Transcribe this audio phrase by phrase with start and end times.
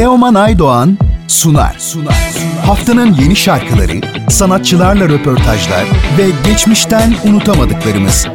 [0.00, 1.76] Teoman Aydoğan sunar.
[1.78, 2.34] sunar.
[2.66, 5.84] Haftanın yeni şarkıları, sanatçılarla röportajlar
[6.18, 8.26] ve geçmişten unutamadıklarımız.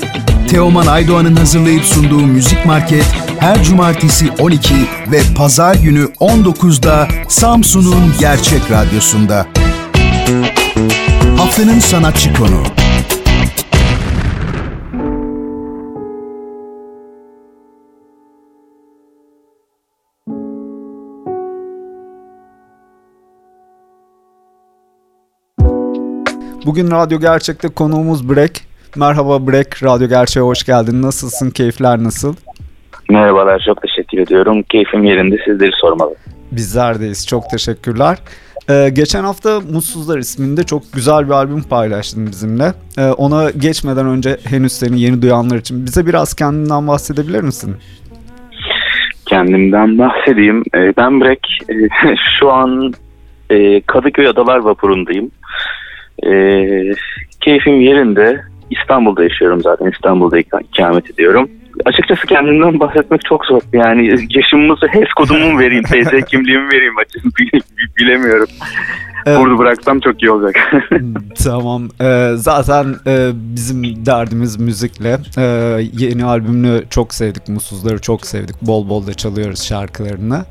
[0.49, 3.05] Teoman Aydoğan'ın hazırlayıp sunduğu Müzik Market
[3.39, 4.73] her cumartesi 12
[5.11, 9.47] ve pazar günü 19'da Samsun'un Gerçek Radyosu'nda.
[11.37, 12.84] Haftanın sanatçı konu.
[26.65, 28.61] Bugün Radyo Gerçek'te konuğumuz Brek.
[28.95, 31.01] Merhaba Brek, Radyo Gerçek'e hoş geldin.
[31.01, 32.35] Nasılsın, keyifler nasıl?
[33.09, 34.63] Merhabalar, çok teşekkür ediyorum.
[34.63, 36.15] Keyfim yerinde, sizleri sormalı.
[36.51, 38.17] Bizlerdeyiz, çok teşekkürler.
[38.69, 42.73] Ee, geçen hafta Mutsuzlar isminde çok güzel bir albüm paylaştın bizimle.
[42.97, 47.75] Ee, ona geçmeden önce henüz seni yeni duyanlar için bize biraz kendinden bahsedebilir misin?
[49.25, 50.63] Kendimden bahsedeyim.
[50.75, 51.47] Ee, ben Brek.
[51.69, 51.73] Ee,
[52.39, 52.93] şu an
[53.49, 55.31] e, Kadıköy Adalar Vapuru'ndayım.
[56.23, 56.93] Ee,
[57.41, 58.41] keyfim yerinde.
[58.71, 59.91] İstanbul'da yaşıyorum zaten.
[59.91, 61.49] İstanbul'da ikamet ediyorum.
[61.85, 63.61] Açıkçası kendimden bahsetmek çok zor.
[63.73, 67.35] Yani yaşımımı, HES kodumu mu vereyim, TC kimliğimi vereyim açıkçası
[67.97, 68.47] bilemiyorum.
[69.25, 69.39] Evet.
[69.39, 70.55] Burada bıraksam çok iyi olacak.
[71.43, 71.89] tamam.
[72.01, 75.17] Ee, zaten e, bizim derdimiz müzikle.
[75.37, 75.41] Ee,
[75.93, 77.49] yeni albümünü çok sevdik.
[77.49, 78.61] Mutsuzları çok sevdik.
[78.61, 80.45] Bol bol da çalıyoruz şarkılarını.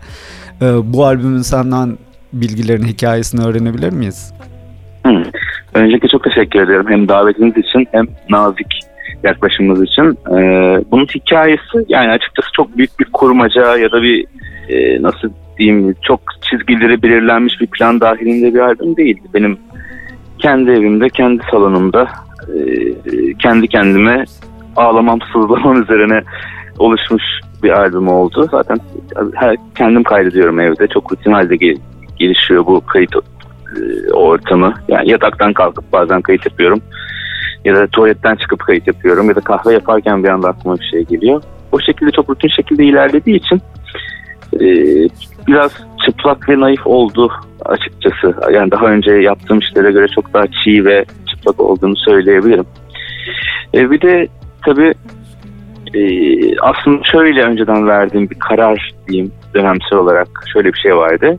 [0.63, 1.99] Ee, bu albümün senden
[2.33, 4.33] bilgilerini, hikayesini öğrenebilir miyiz?
[5.05, 5.23] Hmm.
[5.75, 8.81] Öncelikle çok teşekkür ederim hem davetiniz için hem nazik
[9.23, 10.19] yaklaşımınız için.
[10.31, 14.27] Ee, bunun hikayesi yani açıkçası çok büyük bir kurmaca ya da bir
[14.69, 19.29] e, nasıl diyeyim çok çizgileri belirlenmiş bir plan dahilinde bir albüm değildi.
[19.35, 19.59] Benim
[20.39, 22.09] kendi evimde, kendi salonumda
[22.55, 22.95] e,
[23.35, 24.25] kendi kendime
[24.77, 26.23] ağlamam, sızlamam üzerine
[26.79, 27.23] oluşmuş
[27.63, 28.49] bir albüm oldu.
[28.51, 28.79] Zaten
[29.35, 30.87] her, kendim kaydediyorum evde.
[30.87, 31.77] Çok rutin halde gel,
[32.19, 33.17] gelişiyor bu kayıt
[33.77, 34.75] e, ortamı.
[34.89, 36.81] Yani yataktan kalkıp bazen kayıt yapıyorum.
[37.65, 39.29] Ya da tuvaletten çıkıp kayıt yapıyorum.
[39.29, 41.43] Ya da kahve yaparken bir anda aklıma bir şey geliyor.
[41.73, 43.61] O şekilde çok rutin şekilde ilerlediği için
[44.55, 44.67] e,
[45.47, 45.73] biraz
[46.07, 47.33] çıplak ve naif oldu
[47.65, 48.35] açıkçası.
[48.53, 52.67] Yani daha önce yaptığım işlere göre çok daha çiğ ve çıplak olduğunu söyleyebilirim.
[53.75, 54.29] E, bir de
[54.65, 54.95] tabii
[55.95, 56.01] e,
[56.59, 61.39] aslında şöyle önceden verdiğim bir karar diyeyim dönemsel olarak şöyle bir şey vardı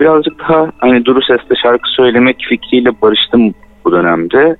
[0.00, 3.54] birazcık daha hani duru sesle şarkı söylemek fikriyle barıştım
[3.84, 4.56] bu dönemde.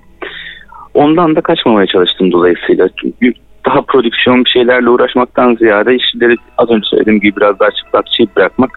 [0.94, 2.88] Ondan da kaçmamaya çalıştım dolayısıyla.
[3.00, 3.32] Çünkü
[3.66, 8.70] daha prodüksiyon bir şeylerle uğraşmaktan ziyade işleri az önce söylediğim gibi biraz daha çıplakçı bırakmak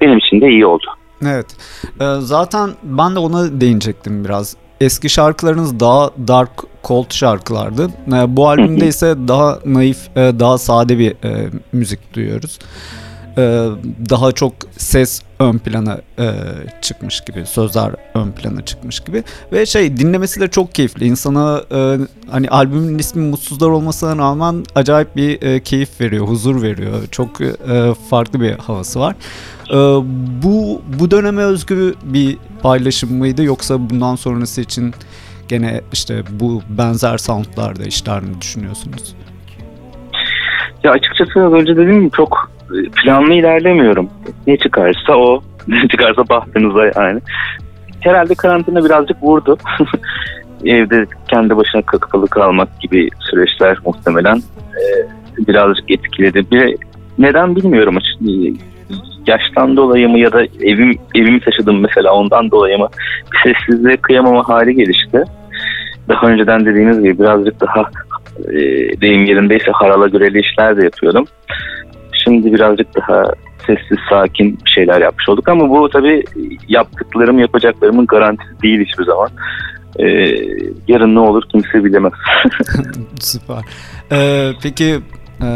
[0.00, 0.86] benim için de iyi oldu.
[1.26, 1.46] Evet.
[2.00, 4.56] Ee, zaten ben de ona değinecektim biraz.
[4.80, 6.50] Eski şarkılarınız daha dark,
[6.84, 7.88] cold şarkılardı.
[8.08, 12.58] Ee, bu albümde ise daha naif, e, daha sade bir e, müzik duyuyoruz.
[13.38, 13.68] Ee,
[14.10, 16.26] daha çok ses ön plana e,
[16.82, 19.22] çıkmış gibi, sözler ön plana çıkmış gibi
[19.52, 21.06] ve şey dinlemesi de çok keyifli.
[21.06, 21.98] İnsana e,
[22.30, 26.92] hani albümün ismi Mutsuzlar olmasına rağmen acayip bir e, keyif veriyor, huzur veriyor.
[27.10, 27.28] Çok
[28.10, 29.14] farklı bir havası var.
[29.70, 29.76] E,
[30.42, 34.94] bu bu döneme özgü bir paylaşım mıydı yoksa bundan sonrası için
[35.48, 39.14] gene işte bu benzer soundlarda işler mi düşünüyorsunuz?
[40.84, 42.57] Ya açıkçası az önce dediğim gibi çok
[42.96, 44.10] planlı ilerlemiyorum.
[44.46, 47.20] Ne çıkarsa o, ne çıkarsa bahtınıza yani.
[48.00, 49.58] Herhalde karantina birazcık vurdu.
[50.64, 54.82] Evde kendi başına kapalı kalmak gibi süreçler muhtemelen e,
[55.48, 56.50] birazcık etkiledi.
[56.50, 56.76] Bir,
[57.18, 58.68] neden bilmiyorum açıkçası.
[59.26, 62.88] Yaştan dolayı mı ya da evim evimi taşıdım mesela ondan dolayı mı
[63.32, 65.24] bir sessizliğe kıyamama hali gelişti.
[66.08, 67.90] Daha önceden dediğiniz gibi birazcık daha
[68.48, 68.60] e,
[69.00, 71.24] deyim yerindeyse harala göreli işler de yapıyordum.
[72.28, 73.32] Şimdi birazcık daha
[73.66, 75.48] sessiz, sakin şeyler yapmış olduk.
[75.48, 76.24] Ama bu tabii
[76.68, 79.28] yaptıklarım, yapacaklarımın garantisi değil hiçbir zaman.
[79.98, 80.06] Ee,
[80.88, 82.12] yarın ne olur kimse bilemez.
[83.20, 83.64] Süper.
[84.12, 85.00] Ee, peki
[85.42, 85.48] e,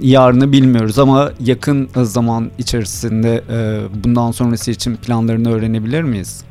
[0.00, 6.44] yarını bilmiyoruz ama yakın zaman içerisinde e, bundan sonrası için planlarını öğrenebilir miyiz?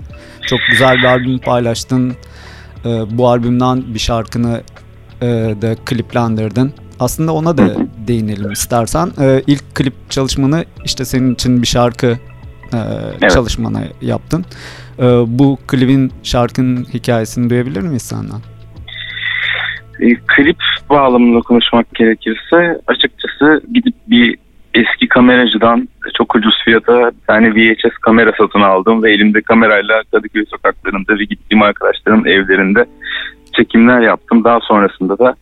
[0.48, 2.14] Çok güzel bir albüm paylaştın.
[2.86, 4.62] E, bu albümden bir şarkını
[5.22, 5.26] e,
[5.62, 6.74] da kliplendirdin.
[7.00, 7.76] Aslında ona da
[8.08, 9.12] değinelim istersen.
[9.22, 12.08] Ee, ilk klip çalışmanı işte senin için bir şarkı
[12.74, 12.78] e,
[13.22, 13.32] evet.
[13.32, 14.46] çalışmanı yaptın.
[15.00, 18.40] Ee, bu klibin şarkının hikayesini duyabilir miyiz senden?
[20.00, 20.58] E, klip
[20.90, 24.38] bağlamında konuşmak gerekirse açıkçası gidip bir
[24.74, 30.46] eski kameracıdan çok ucuz fiyata bir tane VHS kamera satın aldım ve elimde kamerayla Kadıköy
[30.46, 32.86] sokaklarında ve gittiğim arkadaşlarım evlerinde
[33.56, 34.44] çekimler yaptım.
[34.44, 35.36] Daha sonrasında da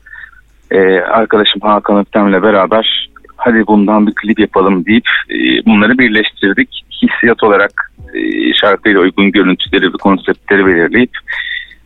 [0.74, 6.86] e, arkadaşım Hakan Öktem'le beraber hadi bundan bir klip yapalım deyip e, bunları birleştirdik.
[7.02, 11.12] Hissiyat olarak e, şarkıyla uygun görüntüleri ve konseptleri belirleyip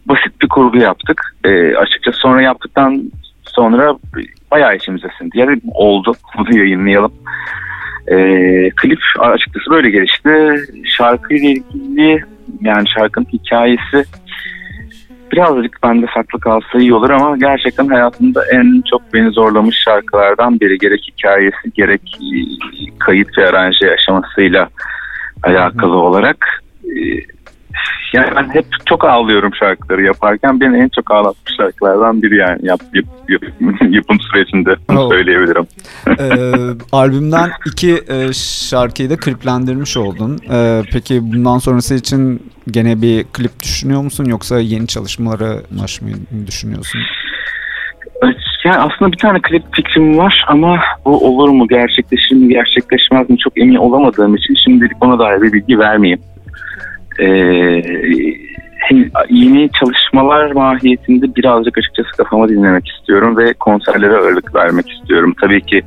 [0.05, 1.35] basit bir kurgu yaptık.
[1.43, 3.11] E, açıkçası sonra yaptıktan
[3.43, 3.97] sonra
[4.51, 5.39] bayağı içimize sindi.
[5.39, 7.13] Yani oldu bunu yayınlayalım.
[8.07, 8.15] E,
[8.69, 10.55] klip açıkçası böyle gelişti.
[10.97, 12.23] Şarkıyla ilgili
[12.61, 14.03] yani şarkının hikayesi
[15.31, 20.77] birazcık bende saklı kalsa iyi olur ama gerçekten hayatımda en çok beni zorlamış şarkılardan biri.
[20.77, 22.29] Gerek hikayesi gerek e,
[22.99, 24.69] kayıt ve aranje aşamasıyla
[25.43, 26.63] alakalı olarak.
[28.13, 32.79] Yani ben hep çok ağlıyorum şarkıları yaparken beni en çok ağlatmış şarkılardan biri yani yap,
[32.93, 33.41] yap, yap,
[33.89, 35.09] yapım sürecinde oh.
[35.09, 35.67] söyleyebilirim.
[36.07, 36.53] ee,
[36.91, 38.33] albümden iki e,
[38.69, 40.39] şarkıyı da kliplendirmiş oldun.
[40.51, 46.15] Ee, peki bundan sonrası için gene bir klip düşünüyor musun yoksa yeni çalışmalara başlamayı
[46.47, 47.01] düşünüyorsun?
[48.65, 53.37] Yani aslında bir tane klip fikrim var ama bu olur mu gerçekleşir mi gerçekleşmez mi
[53.37, 56.21] çok emin olamadığım için şimdilik ona dair bir bilgi vermeyeyim
[57.19, 57.27] e,
[59.29, 65.33] yeni çalışmalar mahiyetinde birazcık açıkçası kafama dinlemek istiyorum ve konserlere ağırlık vermek istiyorum.
[65.41, 65.81] Tabii ki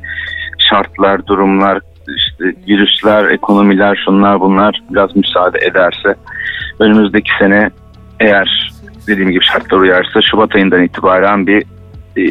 [0.69, 1.79] şartlar, durumlar,
[2.17, 6.15] işte virüsler, ekonomiler, şunlar bunlar biraz müsaade ederse
[6.79, 7.69] önümüzdeki sene
[8.19, 8.71] eğer
[9.07, 11.63] dediğim gibi şartlar uyarsa Şubat ayından itibaren bir
[12.17, 12.23] e,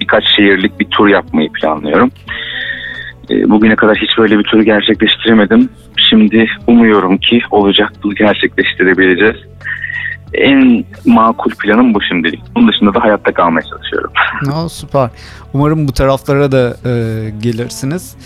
[0.00, 2.10] birkaç şehirlik bir tur yapmayı planlıyorum.
[3.30, 5.68] E, bugüne kadar hiç böyle bir turu gerçekleştiremedim.
[6.10, 9.36] Şimdi umuyorum ki olacak bunu gerçekleştirebileceğiz.
[10.34, 12.40] En makul planım bu şimdilik.
[12.54, 14.12] Bunun dışında da hayatta kalmaya çalışıyorum.
[14.46, 15.10] No, süper.
[15.54, 16.92] Umarım bu taraflara da e,
[17.42, 18.16] gelirsiniz.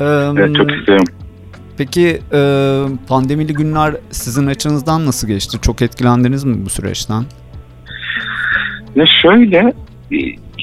[0.00, 1.06] E, evet çok istiyorum.
[1.78, 2.40] Peki e,
[3.08, 5.58] pandemili günler sizin açınızdan nasıl geçti?
[5.62, 7.24] Çok etkilendiniz mi bu süreçten?
[8.94, 9.72] Ya şöyle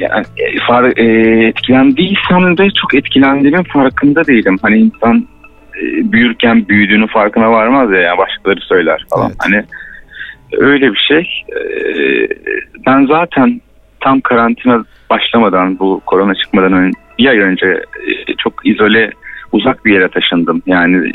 [0.01, 4.57] yani e, far, e, etkilendiysem de çok etkilendiğimin farkında değilim.
[4.61, 5.27] Hani insan
[5.75, 9.27] e, büyürken büyüdüğünün farkına varmaz ya yani başkaları söyler falan.
[9.27, 9.37] Evet.
[9.39, 9.63] Hani
[10.57, 11.43] öyle bir şey.
[11.49, 11.61] E,
[12.85, 13.61] ben zaten
[13.99, 17.67] tam karantina başlamadan bu korona çıkmadan önce bir ay önce
[18.07, 19.11] e, çok izole
[19.51, 20.61] uzak bir yere taşındım.
[20.65, 21.11] Yani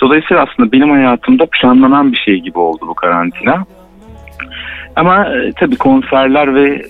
[0.00, 3.64] dolayısıyla aslında benim hayatımda planlanan bir şey gibi oldu bu karantina.
[4.96, 6.82] Ama tabii konserler ve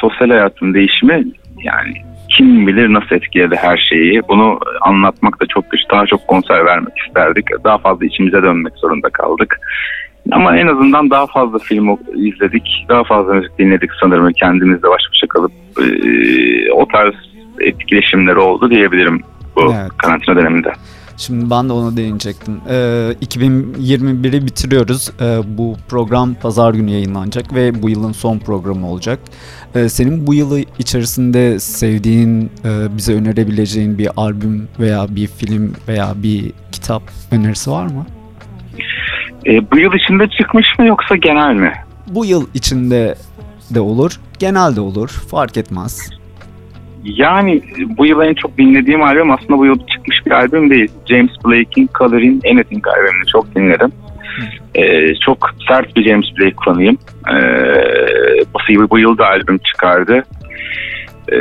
[0.00, 1.24] sosyal hayatın değişimi
[1.64, 1.94] yani
[2.36, 4.22] kim bilir nasıl etkiledi her şeyi.
[4.28, 5.80] Bunu anlatmak da çok güç.
[5.90, 7.46] Daha çok konser vermek isterdik.
[7.64, 9.60] Daha fazla içimize dönmek zorunda kaldık.
[10.32, 12.86] Ama en azından daha fazla film izledik.
[12.88, 14.32] Daha fazla müzik dinledik sanırım.
[14.32, 17.14] Kendimizle baş başa kalıp e, o tarz
[17.60, 19.20] etkileşimleri oldu diyebilirim
[19.56, 19.90] bu evet.
[19.98, 20.72] karantina döneminde.
[21.18, 22.60] Şimdi ben de ona değinecektim.
[22.68, 25.10] Ee, 2021'i bitiriyoruz.
[25.20, 29.18] Ee, bu program pazar günü yayınlanacak ve bu yılın son programı olacak.
[29.74, 36.12] Ee, senin bu yılı içerisinde sevdiğin, e, bize önerebileceğin bir albüm veya bir film veya
[36.16, 38.06] bir kitap önerisi var mı?
[39.46, 41.72] Ee, bu yıl içinde çıkmış mı yoksa genel mi?
[42.08, 43.14] Bu yıl içinde
[43.70, 46.17] de olur, genel de olur, fark etmez.
[47.04, 47.62] Yani
[47.98, 50.90] bu yıl en çok dinlediğim albüm aslında bu yıl çıkmış bir albüm değil.
[51.06, 53.92] James Blake'in Color in Anything albümünü çok dinledim.
[54.74, 56.98] Ee, çok sert bir James Blake fanıyım.
[57.32, 60.22] Ee, bu, yıl da albüm çıkardı.
[61.32, 61.38] Ee,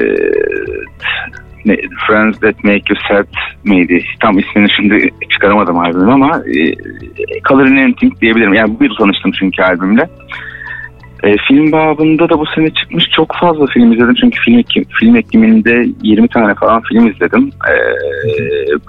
[2.07, 3.27] Friends That Make You Sad
[3.63, 4.03] miydi?
[4.21, 6.73] Tam ismini şimdi çıkaramadım albümün ama e,
[7.49, 8.53] Color in Anything diyebilirim.
[8.53, 10.09] Yani bu yıl tanıştım çünkü albümle.
[11.23, 14.15] E, film babında da bu sene çıkmış çok fazla film izledim.
[14.21, 17.51] Çünkü film, ekim, film ekiminde 20 tane falan film izledim.
[17.69, 17.73] E,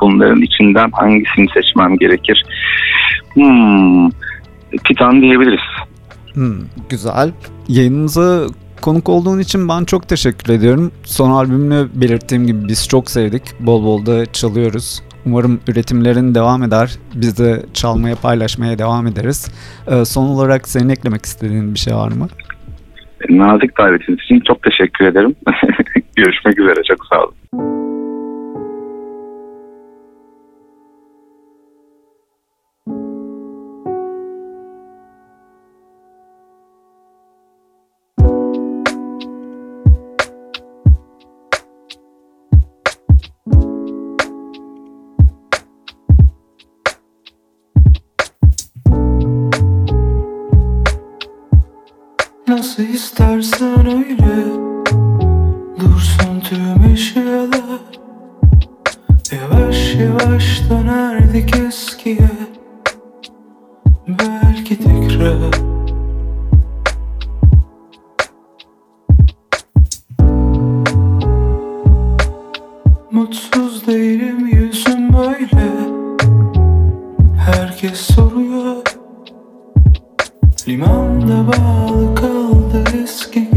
[0.00, 2.44] bunların içinden hangisini seçmem gerekir?
[3.34, 4.10] Hmm,
[4.88, 5.60] Titan diyebiliriz.
[6.34, 6.58] Hmm,
[6.88, 7.32] güzel.
[7.68, 8.46] Yayınımıza
[8.80, 10.92] konuk olduğun için ben çok teşekkür ediyorum.
[11.04, 13.42] Son albümünü belirttiğim gibi biz çok sevdik.
[13.60, 15.02] Bol bol da çalıyoruz.
[15.28, 16.90] Umarım üretimlerin devam eder.
[17.14, 19.52] Biz de çalmaya, paylaşmaya devam ederiz.
[19.90, 22.28] Ee, son olarak senin eklemek istediğin bir şey var mı?
[23.28, 25.34] Nazik davetiniz için çok teşekkür ederim.
[26.16, 26.82] Görüşmek üzere.
[26.88, 27.34] Çok sağ olun.
[52.58, 54.44] Nasıl istersen öyle
[55.80, 57.80] Dursun tüm eşyalar.
[59.32, 62.30] Yavaş yavaş dönerdik eskiye
[64.08, 65.77] Belki tekrar
[80.68, 83.47] Limanda bağlı kaldı eski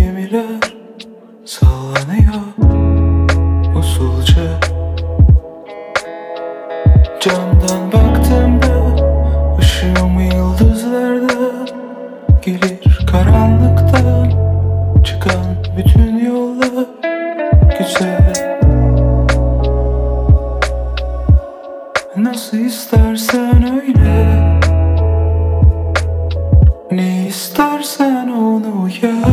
[28.32, 29.30] yap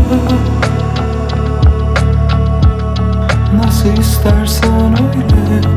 [3.55, 5.69] Nasıl istersen öyle.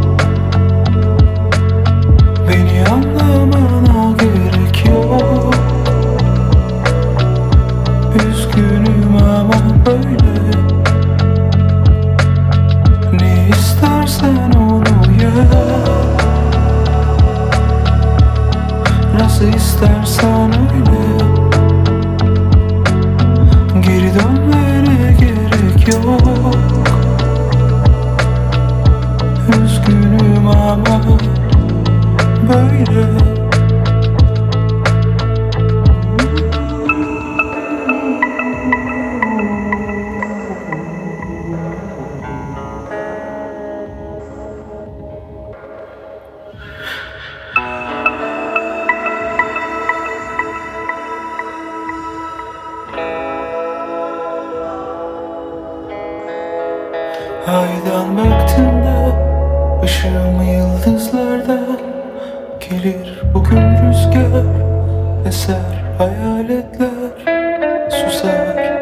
[2.47, 5.55] Beni anlamana gerek yok.
[8.15, 9.53] Üzgünüm ama
[9.85, 10.51] böyle.
[13.19, 15.55] Ne istersen onu yap
[19.19, 21.20] Nasıl istersen öyle
[24.13, 24.70] don't make
[57.47, 59.15] Aydan baktığımda
[59.83, 61.59] ışığım yıldızlarda
[62.59, 64.45] Gelir bugün rüzgar
[65.27, 67.11] Eser hayaletler
[67.89, 68.81] susar.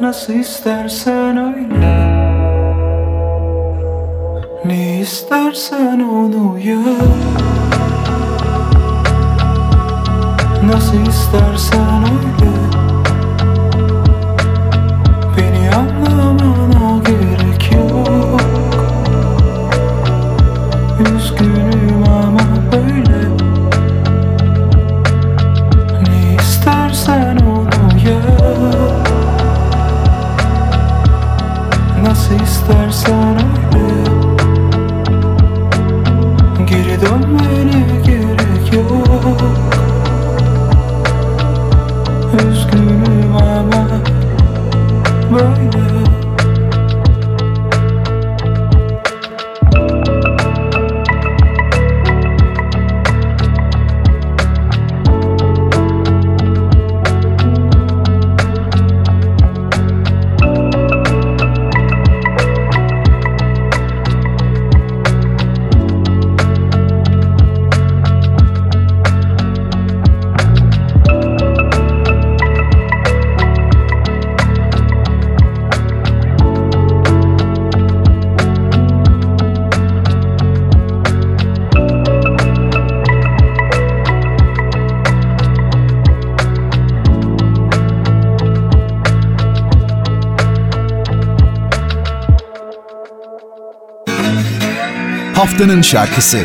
[0.00, 2.04] Nasıl istersen öyle
[4.64, 6.84] Ne istersen onu yap.
[10.64, 12.63] Nasıl istersen öyle
[95.54, 96.38] Haftanın şarkısı.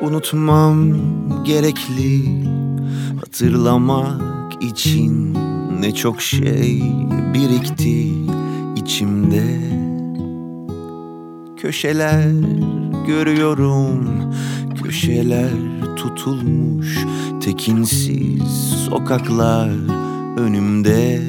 [0.00, 0.94] Unutmam
[1.44, 2.22] gerekli
[3.20, 5.34] Hatırlamak için
[5.80, 6.82] ne çok şey
[7.34, 8.12] birikti
[8.76, 9.60] içimde
[11.56, 12.24] Köşeler
[13.06, 14.34] görüyorum
[14.84, 15.50] Köşeler
[15.96, 16.98] tutulmuş
[17.40, 18.42] Tekinsiz
[18.88, 19.70] sokaklar
[20.38, 21.20] önümde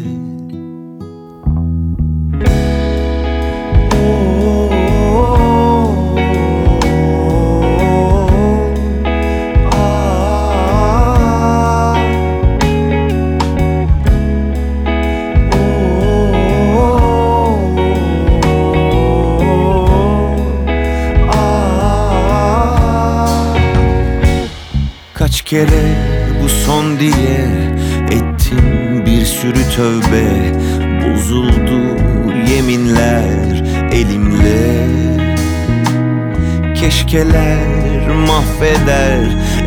[25.35, 25.85] Kaç kere
[26.43, 27.39] bu son diye
[28.11, 30.25] ettim bir sürü tövbe.
[31.03, 31.79] Bozuldu
[32.51, 34.87] yeminler elimle.
[36.75, 39.19] Keşkeler mahveder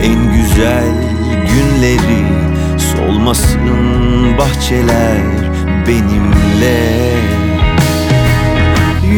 [0.03, 0.95] en güzel
[1.49, 2.25] günleri.
[2.79, 5.23] Solmasın bahçeler
[5.87, 6.81] benimle.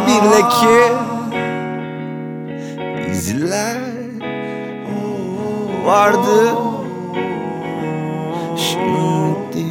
[0.06, 0.92] bir leke
[3.12, 3.76] izler.
[5.84, 6.54] Vardı.
[8.56, 9.66] Şimdi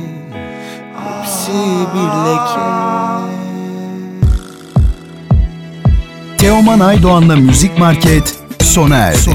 [0.96, 1.52] hepsi
[1.94, 2.86] bir leke
[6.38, 9.30] Teoman Aydoğan'la Müzik Market sona erdi.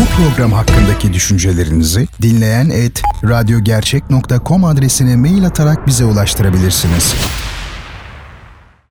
[0.00, 7.14] Bu program hakkındaki düşüncelerinizi dinleyen et radyogercek.com adresine mail atarak bize ulaştırabilirsiniz.